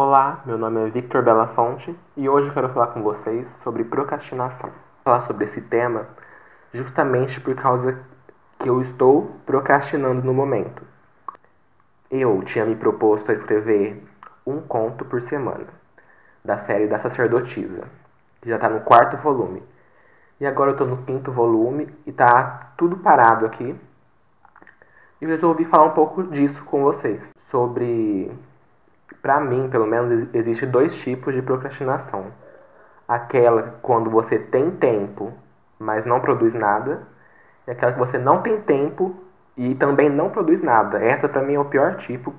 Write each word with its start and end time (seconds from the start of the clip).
Olá, 0.00 0.42
meu 0.46 0.56
nome 0.56 0.86
é 0.86 0.90
Victor 0.90 1.24
Belafonte 1.24 1.92
e 2.16 2.28
hoje 2.28 2.46
eu 2.46 2.54
quero 2.54 2.68
falar 2.68 2.86
com 2.86 3.02
vocês 3.02 3.48
sobre 3.64 3.82
procrastinação. 3.82 4.70
Vou 4.70 5.02
falar 5.02 5.26
sobre 5.26 5.46
esse 5.46 5.60
tema 5.60 6.06
justamente 6.72 7.40
por 7.40 7.56
causa 7.56 7.98
que 8.60 8.68
eu 8.68 8.80
estou 8.80 9.28
procrastinando 9.44 10.22
no 10.22 10.32
momento. 10.32 10.84
Eu 12.08 12.40
tinha 12.44 12.64
me 12.64 12.76
proposto 12.76 13.32
a 13.32 13.34
escrever 13.34 14.00
um 14.46 14.60
conto 14.60 15.04
por 15.04 15.20
semana, 15.22 15.66
da 16.44 16.58
série 16.58 16.86
da 16.86 17.00
sacerdotisa, 17.00 17.88
que 18.40 18.48
já 18.48 18.54
está 18.54 18.68
no 18.68 18.82
quarto 18.82 19.16
volume. 19.16 19.64
E 20.38 20.46
agora 20.46 20.70
eu 20.70 20.74
estou 20.74 20.86
no 20.86 20.98
quinto 20.98 21.32
volume 21.32 21.92
e 22.06 22.10
está 22.10 22.70
tudo 22.76 22.98
parado 22.98 23.44
aqui. 23.46 23.76
E 25.20 25.26
resolvi 25.26 25.64
falar 25.64 25.86
um 25.86 25.94
pouco 25.94 26.22
disso 26.22 26.62
com 26.66 26.84
vocês, 26.84 27.20
sobre 27.50 28.30
para 29.22 29.40
mim, 29.40 29.68
pelo 29.68 29.86
menos, 29.86 30.28
existe 30.34 30.66
dois 30.66 30.94
tipos 30.96 31.34
de 31.34 31.42
procrastinação. 31.42 32.26
Aquela 33.06 33.78
quando 33.82 34.10
você 34.10 34.38
tem 34.38 34.70
tempo, 34.72 35.32
mas 35.78 36.04
não 36.04 36.20
produz 36.20 36.54
nada, 36.54 37.02
e 37.66 37.70
aquela 37.70 37.92
que 37.92 37.98
você 37.98 38.18
não 38.18 38.42
tem 38.42 38.60
tempo 38.60 39.14
e 39.56 39.74
também 39.74 40.08
não 40.08 40.30
produz 40.30 40.62
nada. 40.62 41.02
Essa 41.02 41.28
para 41.28 41.42
mim 41.42 41.54
é 41.54 41.60
o 41.60 41.64
pior 41.64 41.96
tipo. 41.96 42.34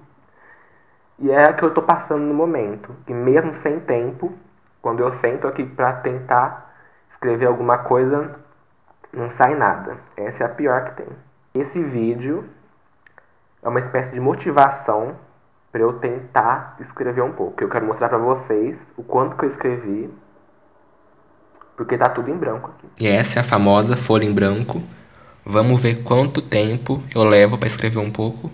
E 1.20 1.30
é 1.30 1.50
a 1.50 1.54
que 1.54 1.64
eu 1.64 1.70
estou 1.70 1.84
passando 1.84 2.24
no 2.24 2.34
momento. 2.34 2.96
E 3.08 3.14
mesmo 3.14 3.54
sem 3.56 3.80
tempo, 3.82 4.34
quando 4.82 5.02
eu 5.02 5.12
sento 5.20 5.48
aqui 5.48 5.66
para 5.66 5.94
tentar 5.94 6.74
escrever 7.12 7.48
alguma 7.48 7.80
coisa, 7.80 8.40
não 9.12 9.30
sai 9.32 9.54
nada. 9.56 9.98
Essa 10.16 10.44
é 10.44 10.46
a 10.46 10.50
pior 10.50 10.86
que 10.86 11.04
tem. 11.04 11.08
Esse 11.54 11.84
vídeo 11.84 12.46
é 13.62 13.68
uma 13.68 13.80
espécie 13.80 14.14
de 14.14 14.20
motivação 14.20 15.16
para 15.72 15.82
eu 15.82 15.94
tentar 15.94 16.78
escrever 16.80 17.22
um 17.22 17.32
pouco. 17.32 17.64
Eu 17.64 17.70
quero 17.70 17.86
mostrar 17.86 18.10
para 18.10 18.18
vocês 18.18 18.78
o 18.98 19.04
quanto 19.04 19.36
que 19.36 19.46
eu 19.46 19.50
escrevi, 19.50 20.10
porque 21.78 21.98
tá 21.98 22.10
tudo 22.10 22.30
em 22.30 22.38
branco 22.38 22.72
aqui. 22.72 22.88
E 23.00 23.08
essa 23.08 23.40
é 23.40 23.42
a 23.42 23.46
famosa 23.46 23.96
folha 23.96 24.26
em 24.26 24.34
branco. 24.34 24.82
Vamos 25.46 25.82
ver 25.82 26.04
quanto 26.04 26.42
tempo 26.42 27.02
eu 27.16 27.24
levo 27.24 27.58
para 27.58 27.68
escrever 27.68 28.00
um 28.00 28.12
pouco. 28.12 28.52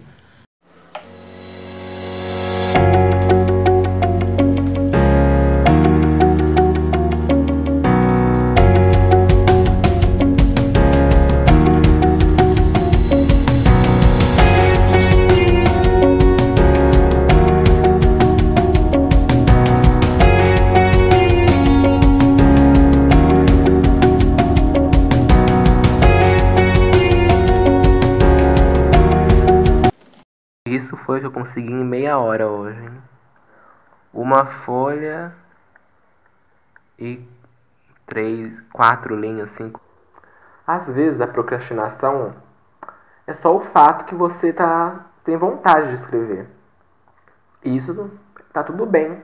Isso 30.76 30.98
foi 30.98 31.20
o 31.20 31.22
que 31.22 31.28
eu 31.28 31.31
consegui 31.31 31.72
em 31.72 31.86
meia 31.86 32.18
hora 32.18 32.50
hoje. 32.50 32.92
Uma 34.14 34.45
folha 34.45 35.34
e 37.00 37.26
três, 38.06 38.59
quatro 38.73 39.16
linhas, 39.16 39.50
cinco. 39.52 39.80
Às 40.68 40.86
vezes 40.88 41.22
a 41.22 41.28
procrastinação 41.28 42.36
é 43.26 43.34
só 43.36 43.56
o 43.56 43.62
fato 43.62 44.03
que 44.03 44.16
você 44.16 44.52
tá 44.52 45.06
tem 45.23 45.38
vontade 45.38 45.88
de 45.88 45.96
escrever. 45.96 46.46
Isso 47.64 48.12
tá 48.52 48.62
tudo 48.62 48.86
bem. 48.86 49.23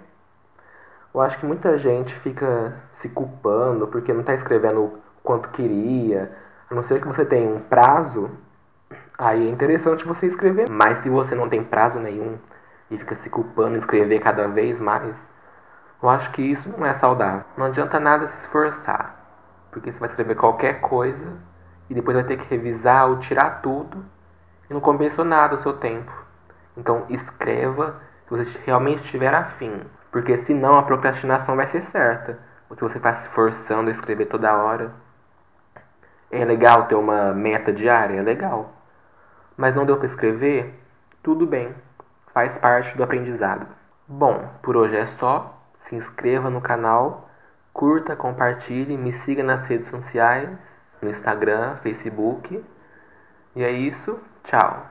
Eu 1.14 1.20
acho 1.20 1.38
que 1.38 1.46
muita 1.46 1.78
gente 1.78 2.16
fica 2.22 2.82
se 2.94 3.10
culpando 3.10 3.88
porque 3.88 4.14
não 4.14 4.24
tá 4.24 4.34
escrevendo 4.36 4.86
o 4.86 5.02
quanto 5.22 5.50
queria. 5.50 6.32
A 6.70 6.74
não 6.74 6.82
ser 6.82 7.02
que 7.02 7.08
você 7.08 7.26
tenha 7.26 7.54
um 7.54 7.60
prazo 7.60 8.32
Aí 9.24 9.48
é 9.48 9.52
interessante 9.52 10.04
você 10.04 10.26
escrever, 10.26 10.68
mas 10.68 10.98
se 11.04 11.10
você 11.12 11.36
não 11.36 11.48
tem 11.48 11.64
prazo 11.64 12.00
nenhum 12.00 12.40
e 12.90 12.98
fica 12.98 13.16
se 13.18 13.30
culpando 13.30 13.76
em 13.76 13.80
escrever 13.80 14.18
cada 14.18 14.48
vez 14.48 14.80
mais, 14.80 15.16
eu 16.02 16.10
acho 16.10 16.32
que 16.32 16.42
isso 16.42 16.68
não 16.76 16.84
é 16.84 16.96
saudável. 16.96 17.44
Não 17.56 17.68
adianta 17.68 18.00
nada 18.00 18.26
se 18.26 18.40
esforçar, 18.40 19.16
porque 19.70 19.92
você 19.92 20.00
vai 20.00 20.10
escrever 20.10 20.34
qualquer 20.34 20.82
coisa 20.82 21.38
e 21.88 21.94
depois 21.94 22.18
vai 22.18 22.24
ter 22.24 22.36
que 22.36 22.50
revisar 22.50 23.10
ou 23.10 23.20
tirar 23.20 23.62
tudo 23.62 24.04
e 24.68 24.74
não 24.74 24.82
compensou 24.82 25.24
nada 25.24 25.54
o 25.54 25.62
seu 25.62 25.74
tempo. 25.74 26.12
Então 26.76 27.06
escreva 27.08 28.02
se 28.24 28.36
você 28.36 28.60
realmente 28.66 29.04
estiver 29.04 29.36
afim, 29.36 29.84
porque 30.12 30.40
senão 30.40 30.72
a 30.72 30.82
procrastinação 30.82 31.56
vai 31.56 31.68
ser 31.68 31.84
certa. 31.84 32.40
Ou 32.68 32.76
se 32.76 32.82
você 32.82 32.98
está 32.98 33.18
se 33.18 33.28
esforçando 33.28 33.92
a 33.92 33.94
escrever 33.94 34.26
toda 34.26 34.58
hora. 34.58 34.92
É 36.32 36.44
legal 36.44 36.88
ter 36.88 36.96
uma 36.96 37.32
meta 37.34 37.72
diária? 37.72 38.18
É 38.18 38.24
legal 38.24 38.81
mas 39.58 39.76
não 39.76 39.86
deu 39.86 39.98
para 39.98 40.08
escrever, 40.08 40.74
tudo 41.22 41.46
bem, 41.46 41.74
faz 42.34 42.58
parte 42.58 42.96
do 42.98 43.04
aprendizado. 43.04 43.68
Bom, 44.08 44.50
por 44.62 44.76
hoje 44.76 44.96
é 44.96 45.08
só. 45.08 45.58
Se 45.86 45.96
inscreva 45.96 46.50
no 46.50 46.62
canal, 46.62 47.30
curta, 47.74 48.16
compartilhe, 48.16 48.98
me 48.98 49.14
siga 49.24 49.44
nas 49.44 49.66
redes 49.66 49.90
sociais, 49.90 50.50
no 51.02 51.10
Instagram, 51.10 51.76
Facebook. 51.78 52.64
E 53.56 53.64
é 53.64 53.72
isso, 53.72 54.18
tchau. 54.44 54.86